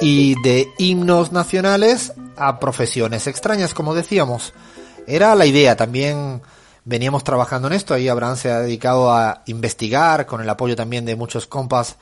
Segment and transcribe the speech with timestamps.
[0.00, 4.52] Y de himnos nacionales a profesiones extrañas, como decíamos.
[5.06, 6.42] Era la idea, también
[6.84, 11.04] veníamos trabajando en esto, ahí Abraham se ha dedicado a investigar, con el apoyo también
[11.04, 11.96] de muchos compas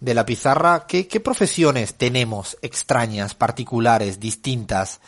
[0.00, 5.00] de la pizarra, ¿qué, qué profesiones tenemos extrañas, particulares, distintas?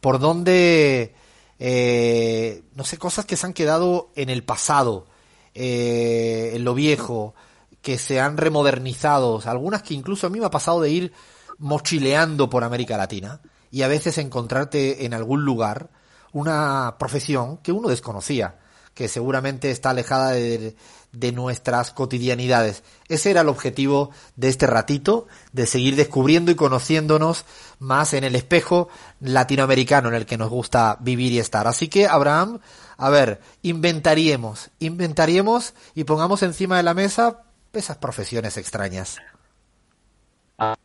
[0.00, 1.14] ¿Por dónde,
[1.58, 5.06] eh, no sé, cosas que se han quedado en el pasado,
[5.54, 7.34] eh, en lo viejo,
[7.82, 11.12] que se han remodernizado, algunas que incluso a mí me ha pasado de ir
[11.58, 15.90] mochileando por América Latina y a veces encontrarte en algún lugar
[16.32, 18.58] una profesión que uno desconocía,
[18.94, 20.76] que seguramente está alejada de,
[21.12, 22.82] de nuestras cotidianidades.
[23.08, 27.44] Ese era el objetivo de este ratito, de seguir descubriendo y conociéndonos
[27.78, 28.88] más en el espejo
[29.20, 31.66] latinoamericano en el que nos gusta vivir y estar.
[31.66, 32.60] Así que, Abraham,
[32.96, 37.42] a ver, inventaríamos, inventaríamos y pongamos encima de la mesa
[37.72, 39.18] esas profesiones extrañas.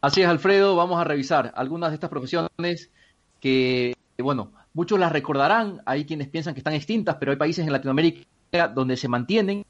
[0.02, 2.92] Así es, Alfredo, vamos a revisar algunas de estas profesiones
[3.42, 7.74] que, bueno, muchos las recordarán, hay quienes piensan que están extintas, pero hay países en
[7.74, 8.26] Latinoamérica
[8.74, 9.66] donde se mantienen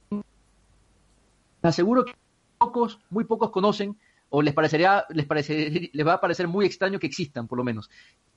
[1.67, 2.13] aseguro que
[2.57, 3.97] pocos, muy pocos conocen
[4.29, 5.27] o les parecería, les
[5.94, 7.89] les va a parecer muy extraño que existan, por lo menos.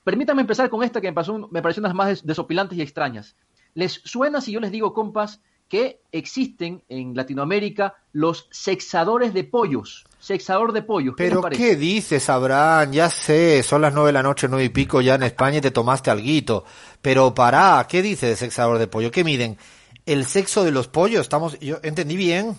[0.04, 3.36] Permítanme empezar con esta que me, pasó, me pareció unas más desopilantes y extrañas.
[3.74, 10.06] ¿Les suena si yo les digo, compas, que existen en Latinoamérica los sexadores de pollos?
[10.18, 11.14] Sexador de pollos.
[11.16, 12.92] ¿Pero qué dices, Abraham?
[12.92, 15.60] Ya sé, son las nueve de la noche, nueve y pico ya en España y
[15.60, 16.64] te tomaste alguito.
[17.02, 19.10] Pero pará, ¿qué dices de sexador de pollo?
[19.10, 19.58] ¿Qué miden?
[20.06, 21.20] ¿El sexo de los pollos?
[21.20, 22.56] Estamos, yo entendí bien.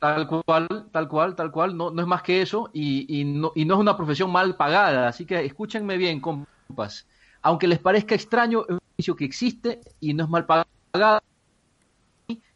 [0.00, 3.52] Tal cual, tal cual, tal cual, no, no es más que eso y, y, no,
[3.54, 7.06] y no es una profesión mal pagada, así que escúchenme bien, compas.
[7.40, 10.68] Aunque les parezca extraño, es un oficio que existe y no es mal pagado,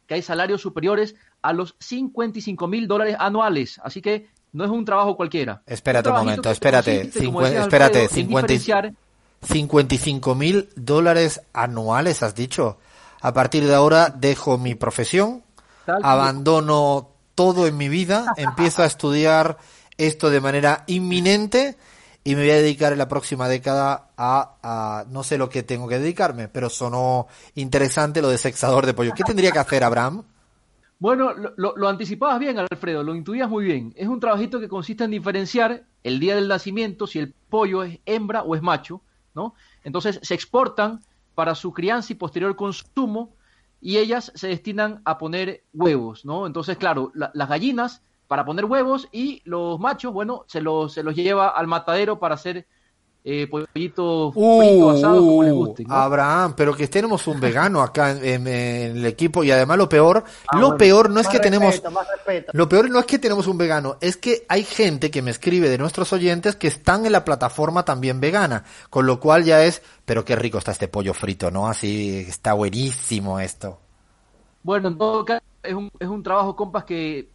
[0.07, 4.85] que hay salarios superiores a los 55 mil dólares anuales, así que no es un
[4.85, 5.63] trabajo cualquiera.
[5.67, 12.79] Espérate un, momento, espérate, espérate, 55 mil dólares anuales, has dicho.
[13.21, 15.43] A partir de ahora dejo mi profesión,
[15.87, 19.59] abandono todo en mi vida, empiezo a estudiar
[19.97, 21.77] esto de manera inminente
[22.29, 25.89] y me voy a dedicar en la próxima década a, no sé lo que tengo
[25.89, 29.15] que dedicarme, pero sonó interesante lo de sexador de pollo.
[29.17, 30.25] ¿Qué tendría que hacer Abraham?
[30.99, 33.95] Bueno, lo, lo, anticipabas bien, Alfredo, lo intuías muy bien.
[33.97, 37.99] Es un trabajito que consiste en diferenciar el día del nacimiento si el pollo es
[38.05, 39.01] hembra o es macho,
[39.35, 39.55] ¿no?
[39.83, 41.01] Entonces se exportan
[41.35, 43.37] para su crianza y posterior consumo
[43.81, 46.47] y ellas se destinan a poner huevos, ¿no?
[46.47, 51.17] Entonces, claro, las gallinas para poner huevos y los machos, bueno, se los, se los
[51.17, 52.67] lleva al matadero para hacer
[53.25, 55.85] eh, pollitos uh, asados como les guste.
[55.89, 60.59] Abraham, pero que tenemos un vegano acá en, el equipo y además lo peor, ah,
[60.59, 61.83] lo peor no es que tenemos,
[62.53, 65.69] lo peor no es que tenemos un vegano, es que hay gente que me escribe
[65.69, 69.83] de nuestros oyentes que están en la plataforma también vegana, con lo cual ya es,
[70.05, 71.67] pero qué rico está este pollo frito, ¿no?
[71.67, 73.79] Así está buenísimo esto.
[74.63, 77.31] Bueno, en todo caso es un, es un trabajo, compas, que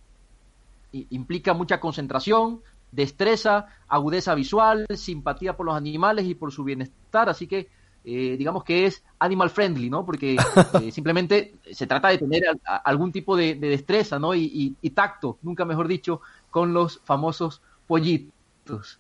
[1.10, 2.62] implica mucha concentración,
[2.92, 7.70] destreza, agudeza visual, simpatía por los animales y por su bienestar, así que
[8.06, 10.06] eh, digamos que es animal friendly, ¿no?
[10.06, 10.36] Porque
[10.82, 14.36] eh, simplemente se trata de tener algún tipo de, destreza, ¿no?
[14.36, 16.22] Y, tacto, nunca mejor dicho,
[16.52, 19.00] con los famosos pollitos.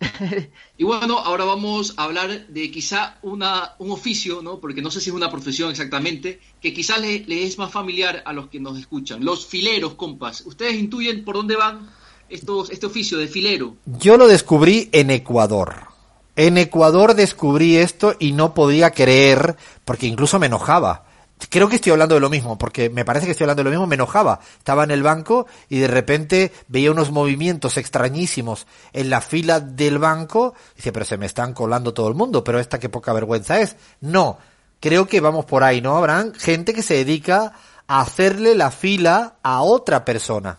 [0.78, 4.58] y bueno, ahora vamos a hablar de quizá una, un oficio, ¿no?
[4.58, 8.32] Porque no sé si es una profesión exactamente, que quizá le, es más familiar a
[8.32, 9.24] los que nos escuchan.
[9.24, 10.42] Los fileros, compas.
[10.46, 11.90] ¿Ustedes intuyen por dónde van?
[12.30, 13.76] estos, este oficio de filero?
[13.84, 15.88] Yo lo descubrí en Ecuador.
[16.36, 21.04] En Ecuador descubrí esto y no podía creer, porque incluso me enojaba.
[21.48, 23.70] Creo que estoy hablando de lo mismo, porque me parece que estoy hablando de lo
[23.70, 24.40] mismo, me enojaba.
[24.58, 29.98] Estaba en el banco y de repente veía unos movimientos extrañísimos en la fila del
[29.98, 30.54] banco.
[30.76, 33.76] Dice, pero se me están colando todo el mundo, pero esta qué poca vergüenza es.
[34.00, 34.38] No,
[34.80, 35.96] creo que vamos por ahí, ¿no?
[35.96, 37.54] Habrán gente que se dedica
[37.86, 40.58] a hacerle la fila a otra persona.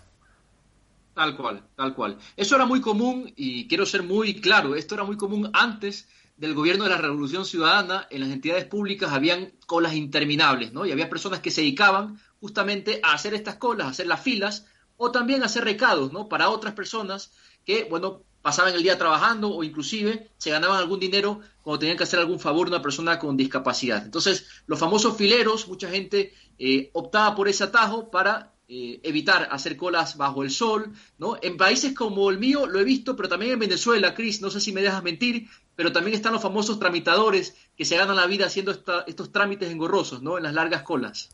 [1.13, 2.17] Tal cual, tal cual.
[2.35, 6.07] Eso era muy común y quiero ser muy claro, esto era muy común antes
[6.41, 10.87] del gobierno de la Revolución Ciudadana, en las entidades públicas habían colas interminables, ¿no?
[10.87, 14.65] Y había personas que se dedicaban justamente a hacer estas colas, a hacer las filas
[14.97, 16.27] o también a hacer recados, ¿no?
[16.27, 17.31] Para otras personas
[17.63, 22.05] que, bueno, pasaban el día trabajando o inclusive se ganaban algún dinero cuando tenían que
[22.05, 24.03] hacer algún favor a una persona con discapacidad.
[24.03, 29.75] Entonces, los famosos fileros, mucha gente eh, optaba por ese atajo para eh, evitar hacer
[29.75, 31.35] colas bajo el sol, ¿no?
[31.41, 34.61] En países como el mío lo he visto, pero también en Venezuela, Cris, no sé
[34.61, 38.45] si me dejas mentir, pero también están los famosos tramitadores que se ganan la vida
[38.45, 40.37] haciendo estos trámites engorrosos, ¿no?
[40.37, 41.31] En las largas colas.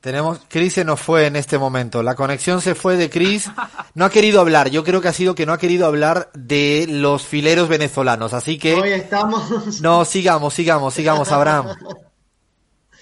[0.00, 2.02] Tenemos, Cris se nos fue en este momento.
[2.04, 3.50] La conexión se fue de Cris.
[3.94, 4.68] No ha querido hablar.
[4.68, 8.34] Yo creo que ha sido que no ha querido hablar de los fileros venezolanos.
[8.34, 8.74] Así que.
[8.74, 9.80] Hoy estamos.
[9.80, 11.68] No, sigamos, sigamos, sigamos, Abraham.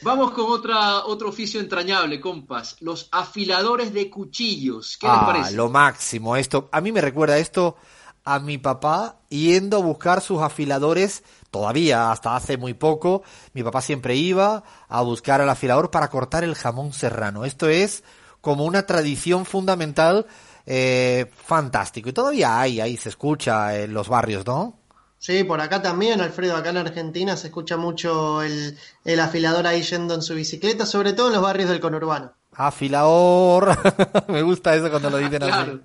[0.03, 2.77] Vamos con otra, otro oficio entrañable, compas.
[2.81, 4.97] Los afiladores de cuchillos.
[4.99, 5.53] ¿Qué les Ah, parece?
[5.53, 6.37] lo máximo.
[6.37, 7.77] Esto, a mí me recuerda esto
[8.25, 11.23] a mi papá yendo a buscar sus afiladores.
[11.51, 13.23] Todavía, hasta hace muy poco,
[13.53, 17.45] mi papá siempre iba a buscar al afilador para cortar el jamón serrano.
[17.45, 18.03] Esto es
[18.41, 20.27] como una tradición fundamental,
[20.67, 22.09] eh, fantástico.
[22.09, 24.79] Y todavía hay, ahí se escucha en los barrios, ¿no?
[25.23, 29.81] Sí, por acá también, Alfredo, acá en Argentina se escucha mucho el, el afilador ahí
[29.83, 32.33] yendo en su bicicleta, sobre todo en los barrios del conurbano.
[32.57, 33.79] Afilador.
[34.29, 35.53] me gusta eso cuando lo dicen así.
[35.53, 35.81] Claro.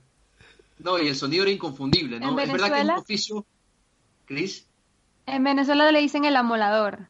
[0.79, 2.31] No, y el sonido era inconfundible, ¿no?
[2.31, 2.97] ¿En Es verdad que es un Venezuela?
[2.97, 3.45] oficio.
[4.25, 4.65] Cris.
[5.27, 7.07] En Venezuela le dicen el amolador.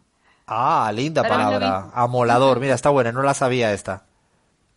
[0.47, 1.91] Ah, linda Pero palabra.
[1.93, 2.59] Amolador.
[2.59, 4.05] Mira, está buena, no la sabía esta.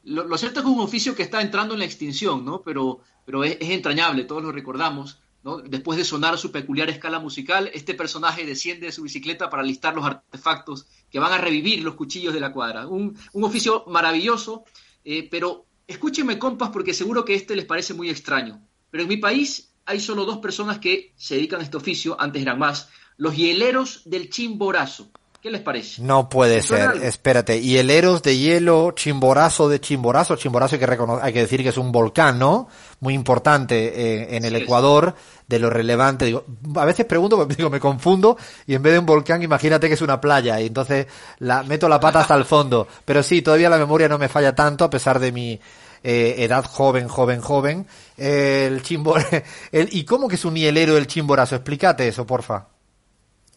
[0.05, 2.63] Lo, lo cierto es que es un oficio que está entrando en la extinción, ¿no?
[2.63, 5.21] Pero, pero es, es entrañable, todos lo recordamos,
[5.65, 9.95] Después de sonar su peculiar escala musical, este personaje desciende de su bicicleta para listar
[9.95, 12.87] los artefactos que van a revivir los cuchillos de la cuadra.
[12.87, 14.65] Un, un oficio maravilloso,
[15.03, 18.61] eh, pero escúchenme, compas, porque seguro que este les parece muy extraño.
[18.91, 22.43] Pero en mi país hay solo dos personas que se dedican a este oficio, antes
[22.43, 25.11] eran más, los hieleros del chimborazo.
[25.41, 26.03] ¿Qué les parece?
[26.03, 27.05] No puede ¿Te suena ser, algo?
[27.05, 27.63] espérate.
[27.63, 30.37] Hieleros de hielo, chimborazo de chimborazo.
[30.37, 32.69] Chimborazo hay que, hay que decir que es un volcán, ¿no?
[33.01, 34.63] Muy importante eh, en el es.
[34.63, 35.15] Ecuador,
[35.49, 36.27] de lo relevante.
[36.27, 36.45] Digo,
[36.77, 39.95] a veces pregunto, porque digo, me confundo, y en vez de un volcán, imagínate que
[39.95, 41.07] es una playa, y entonces
[41.39, 42.87] la, meto la pata hasta el fondo.
[43.07, 45.59] Pero sí, todavía la memoria no me falla tanto, a pesar de mi
[46.05, 47.87] eh, edad joven, joven, joven.
[48.19, 49.17] El chimbo,
[49.73, 51.57] el, ¿y cómo que es un hielero el chimborazo?
[51.57, 52.69] Explícate eso, porfa.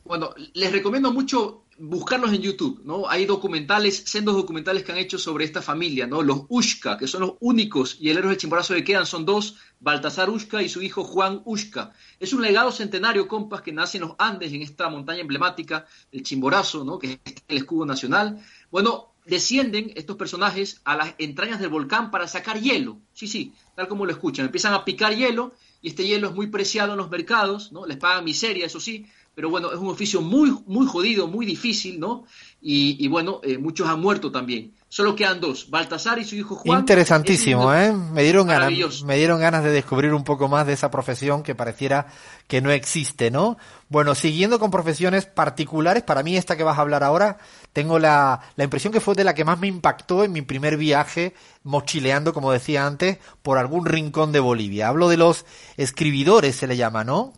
[0.06, 3.10] Bueno, les recomiendo mucho buscarlos en YouTube, ¿no?
[3.10, 6.22] Hay documentales, sendos documentales que han hecho sobre esta familia, ¿no?
[6.22, 10.62] Los Ushka, que son los únicos hieleros de Chimborazo que quedan, son dos, Baltasar Ushka
[10.62, 11.94] y su hijo Juan Ushka.
[12.20, 16.24] Es un legado centenario, compas, que nace en los Andes, en esta montaña emblemática, el
[16.24, 17.00] Chimborazo, ¿no?
[17.00, 18.40] Que es el escudo nacional.
[18.72, 23.00] Bueno, descienden estos personajes a las entrañas del volcán para sacar hielo.
[23.14, 24.46] Sí, sí, tal como lo escuchan.
[24.46, 27.86] Empiezan a picar hielo y este hielo es muy preciado en los mercados, ¿no?
[27.86, 29.06] Les pagan miseria, eso sí,
[29.36, 32.26] pero bueno, es un oficio muy, muy jodido, muy difícil, ¿no?
[32.62, 34.74] Y, y bueno, eh, muchos han muerto también.
[34.88, 36.82] Solo quedan dos, Baltasar y su hijo Juan.
[36.82, 37.94] Interesantísimo, Es ¿eh?
[37.94, 41.56] Me dieron ganas, me dieron ganas de descubrir un poco más de esa profesión que
[41.56, 42.06] pareciera
[42.48, 43.58] que no existe, ¿no?
[43.90, 47.40] Bueno, siguiendo con profesiones particulares, para mí esta que vas a hablar ahora,
[47.74, 50.78] tengo la, la impresión que fue de la que más me impactó en mi primer
[50.78, 51.34] viaje
[51.64, 54.90] mochileando, como decía antes, por algún rincón de Bolivia.
[54.90, 57.34] Hablo de los escribidores, se le llama, ¿no?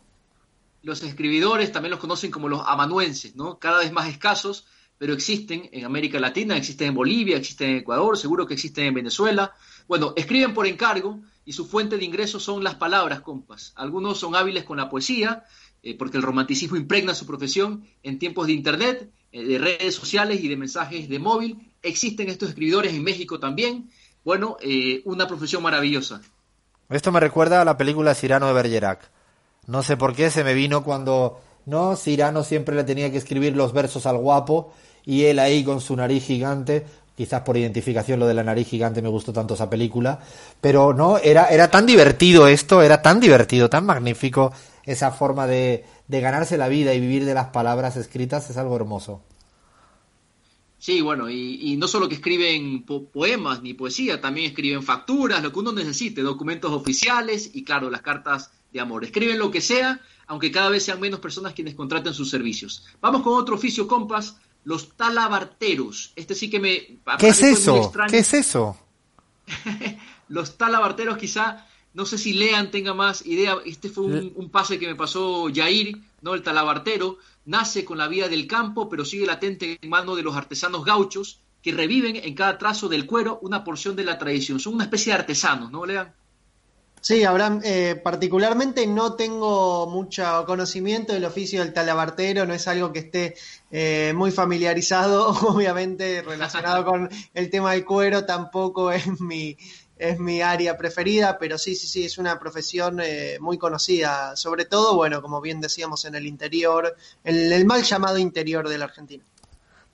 [0.86, 3.58] Los escribidores también los conocen como los amanuenses, ¿no?
[3.58, 4.68] Cada vez más escasos,
[5.00, 8.94] pero existen en América Latina, existen en Bolivia, existen en Ecuador, seguro que existen en
[8.94, 9.52] Venezuela.
[9.88, 13.74] Bueno, escriben por encargo y su fuente de ingresos son las palabras, compas.
[13.78, 15.46] Algunos son hábiles con la poesía,
[15.82, 20.44] eh, porque el romanticismo impregna su profesión en tiempos de Internet, eh, de redes sociales
[20.44, 21.74] y de mensajes de móvil.
[21.82, 23.90] Existen estos escribidores en México también.
[24.24, 26.22] Bueno, eh, una profesión maravillosa.
[26.90, 29.15] Esto me recuerda a la película Cyrano de Bergerac.
[29.68, 33.56] No sé por qué se me vino cuando no Cyrano siempre le tenía que escribir
[33.56, 34.74] los versos al guapo
[35.06, 36.86] y él ahí con su nariz gigante,
[37.18, 40.20] quizás por identificación lo de la nariz gigante me gustó tanto esa película,
[40.62, 44.54] pero no era era tan divertido esto, era tan divertido, tan magnífico
[44.86, 48.76] esa forma de de ganarse la vida y vivir de las palabras escritas es algo
[48.76, 49.22] hermoso.
[50.78, 55.42] Sí, bueno, y, y no solo que escriben po- poemas ni poesía, también escriben facturas,
[55.42, 59.04] lo que uno necesite, documentos oficiales y claro, las cartas de amor.
[59.04, 62.86] Escriben lo que sea, aunque cada vez sean menos personas quienes contraten sus servicios.
[63.02, 66.12] Vamos con otro oficio, compas, los talabarteros.
[66.16, 67.00] Este sí que me...
[67.18, 67.78] ¿Qué es eso?
[67.78, 68.12] extraño.
[68.12, 68.78] ¿Qué es eso?
[70.28, 74.80] Los talabarteros quizá, no sé si Lean tenga más idea, este fue un, un pase
[74.80, 76.34] que me pasó Yair, ¿no?
[76.34, 80.36] El talabartero nace con la vida del campo, pero sigue latente en mano de los
[80.36, 84.60] artesanos gauchos que reviven en cada trazo del cuero una porción de la tradición.
[84.60, 86.12] Son una especie de artesanos, ¿no, Lean?
[87.06, 92.92] Sí, Abraham, eh, particularmente no tengo mucho conocimiento del oficio del talabartero, no es algo
[92.92, 93.36] que esté
[93.70, 99.56] eh, muy familiarizado, obviamente relacionado con el tema del cuero, tampoco es mi,
[100.00, 104.66] es mi área preferida, pero sí, sí, sí, es una profesión eh, muy conocida, sobre
[104.66, 108.86] todo, bueno, como bien decíamos, en el interior, en el mal llamado interior de la
[108.86, 109.24] Argentina.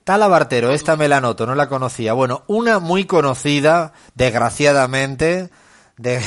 [0.04, 2.14] Talabartero, esta me la noto, no la conocía.
[2.14, 5.50] Bueno, una muy conocida, desgraciadamente,
[6.02, 6.20] de-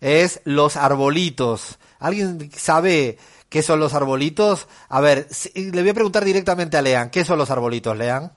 [0.00, 1.78] es los arbolitos.
[1.98, 3.18] ¿Alguien sabe
[3.48, 4.68] qué son los arbolitos?
[4.88, 8.32] A ver, si- le voy a preguntar directamente a Lean, ¿qué son los arbolitos, Lean?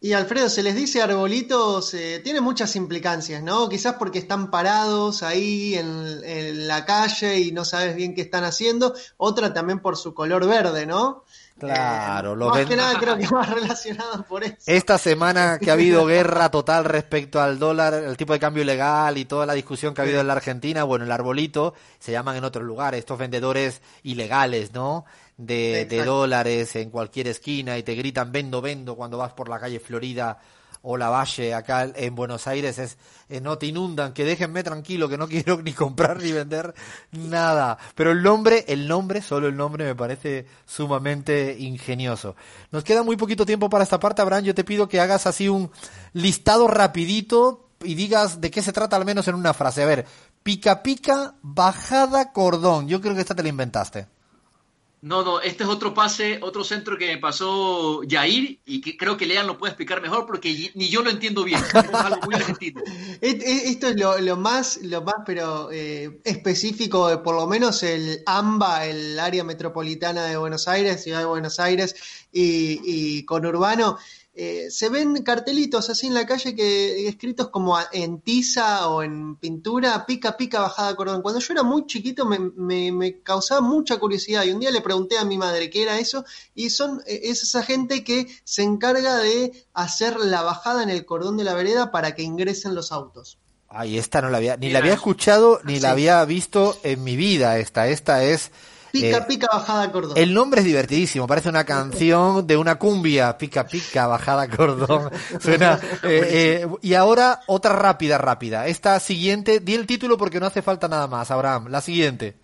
[0.00, 3.68] Y Alfredo, se les dice arbolitos, eh, tiene muchas implicancias, ¿no?
[3.68, 8.44] Quizás porque están parados ahí en, en, la calle y no sabes bien qué están
[8.44, 8.94] haciendo.
[9.16, 11.24] Otra también por su color verde, ¿no?
[11.58, 14.54] Claro, eh, lo más ven- que nada creo que más relacionado por eso.
[14.66, 19.18] Esta semana que ha habido guerra total respecto al dólar, el tipo de cambio ilegal
[19.18, 22.36] y toda la discusión que ha habido en la Argentina, bueno, el arbolito se llaman
[22.36, 25.04] en otros lugares, estos vendedores ilegales, ¿no?
[25.38, 29.78] De, dólares en cualquier esquina y te gritan vendo, vendo cuando vas por la calle
[29.78, 30.38] Florida
[30.82, 35.08] o la Valle acá en Buenos Aires es eh, no te inundan, que déjenme tranquilo,
[35.08, 36.74] que no quiero ni comprar ni vender
[37.12, 37.78] nada.
[37.94, 42.36] Pero el nombre, el nombre, solo el nombre me parece sumamente ingenioso.
[42.70, 45.48] Nos queda muy poquito tiempo para esta parte, Abraham, yo te pido que hagas así
[45.48, 45.70] un
[46.12, 49.82] listado rapidito y digas de qué se trata al menos en una frase.
[49.82, 50.06] A ver,
[50.42, 52.88] pica pica, bajada cordón.
[52.88, 54.06] Yo creo que esta te la inventaste.
[55.00, 59.16] No, no, este es otro pase, otro centro que me pasó Yair y que creo
[59.16, 61.60] que Lean lo puede explicar mejor porque ni yo lo entiendo bien.
[63.20, 68.86] Esto es lo, más, lo más, pero eh, específico de por lo menos el AMBA,
[68.86, 71.94] el área metropolitana de Buenos Aires, ciudad de Buenos Aires
[72.32, 73.98] y, y conurbano.
[74.40, 79.34] Eh, se ven cartelitos así en la calle que escritos como en tiza o en
[79.34, 81.22] pintura, pica, pica, bajada cordón.
[81.22, 84.80] Cuando yo era muy chiquito me, me- me causaba mucha curiosidad y un día le
[84.80, 88.62] pregunté a mi madre qué era eso y son eh, es esa gente que se
[88.62, 92.92] encarga de hacer la bajada en el cordón de la vereda para que ingresen los
[92.92, 93.38] autos.
[93.70, 95.92] Ay, esta no la había, ni Mira, la había escuchado ni la sí.
[95.92, 97.58] había visto en mi vida.
[97.58, 98.50] Esta, esta es.
[98.92, 100.16] Pica, eh, pica, bajada cordón.
[100.16, 105.10] El nombre es divertidísimo, parece una canción de una cumbia, pica pica, bajada cordón.
[105.40, 105.78] Suena.
[106.02, 108.66] eh, eh, y ahora otra rápida, rápida.
[108.66, 111.68] Esta siguiente, di el título porque no hace falta nada más, Abraham.
[111.68, 112.36] La siguiente.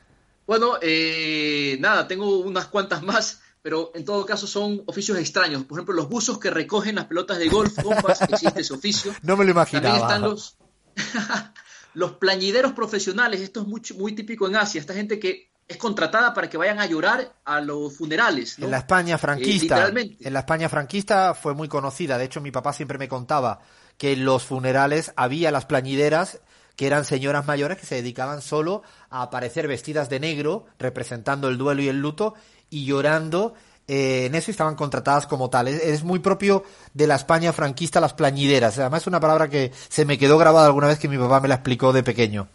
[0.46, 5.64] Bueno, eh, nada, tengo unas cuantas más, pero en todo caso son oficios extraños.
[5.64, 9.12] Por ejemplo, los buzos que recogen las pelotas de golf, compas, existe ese oficio.
[9.22, 9.96] No me lo También imaginaba.
[9.96, 10.58] están los,
[11.94, 16.34] los plañideros profesionales, esto es muy, muy típico en Asia, esta gente que es contratada
[16.34, 18.58] para que vayan a llorar a los funerales.
[18.58, 18.66] ¿no?
[18.66, 20.28] En la España Eh, franquista, literalmente.
[20.28, 22.18] en la España franquista fue muy conocida.
[22.18, 23.60] De hecho, mi papá siempre me contaba
[23.96, 26.40] que en los funerales había las plañideras
[26.76, 31.56] que eran señoras mayores que se dedicaban solo a aparecer vestidas de negro, representando el
[31.56, 32.34] duelo y el luto,
[32.68, 33.54] y llorando
[33.86, 35.82] eh, en eso estaban contratadas como tales.
[35.82, 38.78] Es, muy propio de la España franquista las plañideras.
[38.78, 41.48] Además es una palabra que se me quedó grabada alguna vez que mi papá me
[41.48, 42.48] la explicó de pequeño.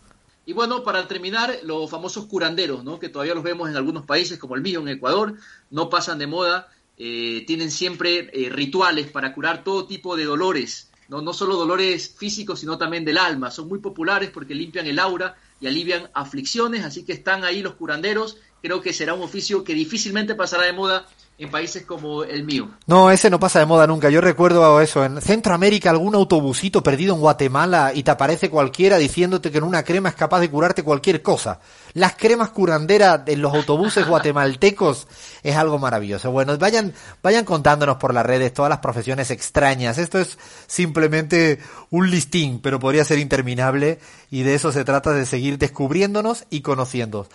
[0.49, 2.97] Y bueno, para terminar, los famosos curanderos, ¿no?
[2.97, 5.35] que todavía los vemos en algunos países como el mío, en Ecuador,
[5.69, 10.89] no pasan de moda, eh, tienen siempre eh, rituales para curar todo tipo de dolores,
[11.07, 11.21] ¿no?
[11.21, 13.51] no solo dolores físicos, sino también del alma.
[13.51, 17.75] Son muy populares porque limpian el aura y alivian aflicciones, así que están ahí los
[17.75, 18.37] curanderos.
[18.63, 21.05] Creo que será un oficio que difícilmente pasará de moda
[21.39, 22.69] en países como el mío.
[22.85, 24.09] No, ese no pasa de moda nunca.
[24.09, 25.05] Yo recuerdo eso.
[25.05, 29.83] En Centroamérica, algún autobusito perdido en Guatemala y te aparece cualquiera diciéndote que en una
[29.83, 31.61] crema es capaz de curarte cualquier cosa.
[31.93, 35.07] Las cremas curanderas en los autobuses guatemaltecos
[35.41, 36.29] es algo maravilloso.
[36.29, 36.93] Bueno, vayan,
[37.23, 39.97] vayan contándonos por las redes todas las profesiones extrañas.
[39.97, 45.25] Esto es simplemente un listín, pero podría ser interminable y de eso se trata de
[45.25, 47.27] seguir descubriéndonos y conociendo.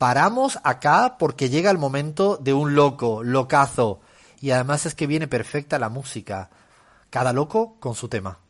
[0.00, 4.00] Paramos acá porque llega el momento de un loco, locazo.
[4.40, 6.48] Y además es que viene perfecta la música.
[7.10, 8.40] Cada loco con su tema.